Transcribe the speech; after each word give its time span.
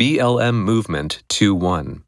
BLM 0.00 0.54
Movement 0.54 1.22
2 1.28 1.54
1. 1.54 2.04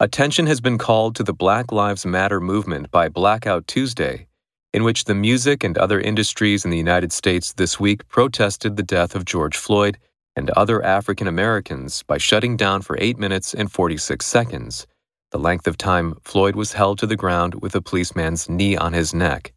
Attention 0.00 0.48
has 0.48 0.60
been 0.60 0.76
called 0.76 1.14
to 1.14 1.22
the 1.22 1.32
Black 1.32 1.70
Lives 1.70 2.04
Matter 2.04 2.40
movement 2.40 2.90
by 2.90 3.08
Blackout 3.08 3.68
Tuesday, 3.68 4.26
in 4.72 4.82
which 4.82 5.04
the 5.04 5.14
music 5.14 5.62
and 5.62 5.78
other 5.78 6.00
industries 6.00 6.64
in 6.64 6.72
the 6.72 6.76
United 6.76 7.12
States 7.12 7.52
this 7.52 7.78
week 7.78 8.08
protested 8.08 8.76
the 8.76 8.82
death 8.82 9.14
of 9.14 9.24
George 9.24 9.56
Floyd 9.56 9.98
and 10.34 10.50
other 10.50 10.84
African 10.84 11.28
Americans 11.28 12.02
by 12.02 12.18
shutting 12.18 12.56
down 12.56 12.82
for 12.82 12.98
8 13.00 13.20
minutes 13.20 13.54
and 13.54 13.70
46 13.70 14.26
seconds, 14.26 14.88
the 15.30 15.38
length 15.38 15.68
of 15.68 15.78
time 15.78 16.16
Floyd 16.24 16.56
was 16.56 16.72
held 16.72 16.98
to 16.98 17.06
the 17.06 17.14
ground 17.14 17.62
with 17.62 17.76
a 17.76 17.80
policeman's 17.80 18.48
knee 18.48 18.76
on 18.76 18.94
his 18.94 19.14
neck. 19.14 19.52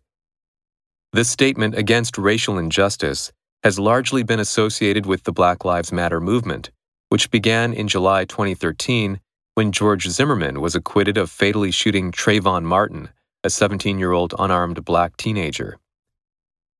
This 1.13 1.31
statement 1.31 1.73
against 1.75 2.19
racial 2.19 2.59
injustice 2.59 3.31
has 3.63 3.79
largely 3.79 4.21
been 4.21 4.39
associated 4.39 5.07
with 5.07 5.23
the 5.23 5.33
Black 5.33 5.65
Lives 5.65 5.91
Matter 5.91 6.21
movement, 6.21 6.69
which 7.09 7.31
began 7.31 7.73
in 7.73 7.87
July 7.87 8.25
2013 8.25 9.19
when 9.55 9.71
George 9.71 10.07
Zimmerman 10.07 10.61
was 10.61 10.75
acquitted 10.75 11.17
of 11.17 11.31
fatally 11.31 11.71
shooting 11.71 12.11
Trayvon 12.11 12.63
Martin, 12.63 13.09
a 13.43 13.49
17 13.49 13.97
year 13.97 14.11
old 14.11 14.33
unarmed 14.37 14.83
black 14.85 15.17
teenager. 15.17 15.77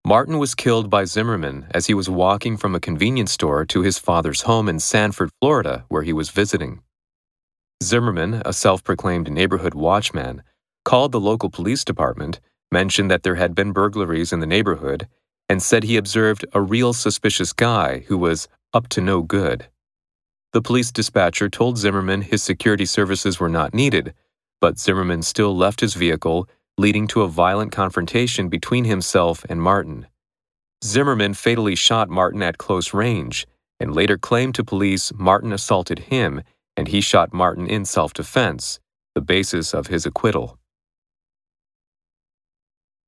Martin 0.06 0.38
was 0.38 0.56
killed 0.56 0.90
by 0.90 1.04
Zimmerman 1.04 1.68
as 1.72 1.88
he 1.88 1.94
was 1.94 2.10
walking 2.10 2.56
from 2.56 2.76
a 2.76 2.80
convenience 2.80 3.32
store 3.32 3.66
to 3.66 3.82
his 3.82 4.00
father's 4.00 4.44
home 4.44 4.70
in 4.70 4.80
Sanford, 4.80 5.32
Florida, 5.42 5.86
where 5.90 6.04
he 6.04 6.14
was 6.14 6.30
visiting. 6.30 6.82
Zimmerman, 7.84 8.42
a 8.46 8.54
self 8.54 8.84
proclaimed 8.84 9.32
neighborhood 9.32 9.73
watchman, 9.73 10.44
called 10.86 11.12
the 11.12 11.20
local 11.20 11.50
police 11.50 11.84
department, 11.84 12.40
mentioned 12.72 13.12
that 13.12 13.23
there 13.23 13.36
had 13.36 13.54
been 13.54 13.73
burglaries 13.73 14.32
in 14.32 14.40
the 14.40 14.48
neighborhood, 14.48 15.08
and 15.50 15.62
said 15.62 15.84
he 15.84 15.98
observed 15.98 16.46
a 16.54 16.62
real 16.62 16.94
suspicious 16.94 17.54
guy 17.54 18.00
who 18.08 18.18
was 18.18 18.48
up 18.73 18.88
to 18.90 19.02
no 19.02 19.22
good. 19.22 19.68
The 20.54 20.62
police 20.62 20.92
dispatcher 20.92 21.50
told 21.50 21.78
Zimmerman 21.78 22.22
his 22.22 22.42
security 22.42 22.86
services 22.86 23.40
were 23.40 23.50
not 23.50 23.74
needed, 23.74 24.14
but 24.62 24.80
Zimmerman 24.80 25.22
still 25.22 25.56
left 25.56 25.81
his 25.81 25.94
vehicle, 25.94 26.48
leading 26.78 27.08
to 27.08 27.22
a 27.22 27.28
violent 27.28 27.72
confrontation 27.72 28.50
between 28.50 28.86
himself 28.86 29.45
and 29.50 29.62
Martin. 29.62 30.08
Zimmerman 30.84 31.34
fatally 31.34 31.75
shot 31.75 32.09
Martin 32.09 32.42
at 32.44 32.58
close 32.58 32.94
range 32.94 33.48
and 33.80 33.94
later 33.94 34.18
claimed 34.18 34.56
to 34.56 34.64
police 34.64 35.12
Martin 35.16 35.52
assaulted 35.52 36.00
him 36.00 36.42
and 36.75 36.88
he 36.88 37.02
shot 37.02 37.34
Martin 37.34 37.68
in 37.68 37.86
self 37.86 38.14
defense, 38.14 38.80
the 39.16 39.22
basis 39.22 39.73
of 39.73 39.88
his 39.88 40.06
acquittal. 40.06 40.59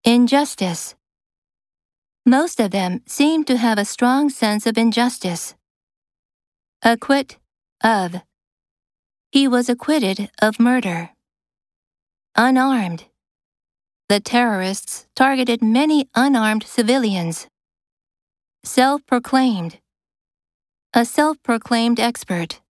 Injustice. 0.03 0.95
Most 2.25 2.59
of 2.59 2.71
them 2.71 3.01
seem 3.05 3.43
to 3.45 3.57
have 3.57 3.77
a 3.77 3.85
strong 3.85 4.29
sense 4.29 4.65
of 4.65 4.77
injustice. 4.77 5.55
Acquit 6.81 7.37
of. 7.83 8.21
He 9.33 9.49
was 9.49 9.67
acquitted 9.67 10.31
of 10.41 10.61
murder. 10.61 11.09
Unarmed. 12.37 13.03
The 14.07 14.21
terrorists 14.21 15.05
targeted 15.13 15.61
many 15.61 16.07
unarmed 16.15 16.63
civilians. 16.63 17.47
Self 18.63 19.05
proclaimed. 19.05 19.79
A 20.93 21.03
self 21.03 21.35
proclaimed 21.43 21.99
expert. 21.99 22.61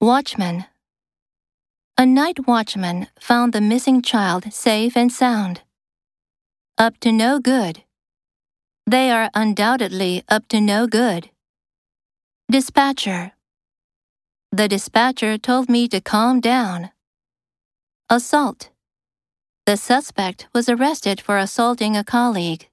Watchman. 0.00 0.66
A 1.98 2.06
night 2.06 2.46
watchman 2.46 3.08
found 3.18 3.52
the 3.52 3.60
missing 3.60 4.02
child 4.02 4.52
safe 4.52 4.96
and 4.96 5.10
sound. 5.10 5.62
Up 6.78 7.00
to 7.00 7.10
no 7.10 7.40
good. 7.40 7.82
They 8.86 9.10
are 9.10 9.30
undoubtedly 9.34 10.22
up 10.28 10.46
to 10.48 10.60
no 10.60 10.86
good. 10.86 11.30
Dispatcher. 12.54 13.32
The 14.52 14.68
dispatcher 14.68 15.36
told 15.38 15.68
me 15.68 15.88
to 15.88 16.00
calm 16.00 16.38
down. 16.38 16.92
Assault. 18.08 18.70
The 19.66 19.76
suspect 19.76 20.46
was 20.54 20.68
arrested 20.68 21.20
for 21.20 21.36
assaulting 21.36 21.96
a 21.96 22.04
colleague. 22.04 22.68